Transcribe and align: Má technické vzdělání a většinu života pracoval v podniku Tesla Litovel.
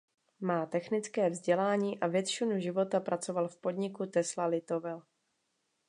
Má 0.39 0.65
technické 0.65 1.29
vzdělání 1.29 1.99
a 1.99 2.07
většinu 2.07 2.59
života 2.59 2.99
pracoval 2.99 3.47
v 3.47 3.57
podniku 3.57 4.05
Tesla 4.05 4.45
Litovel. 4.45 5.03